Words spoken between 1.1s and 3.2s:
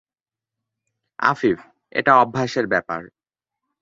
আফিফ: এটা অভ্যাসের ব্যাপার।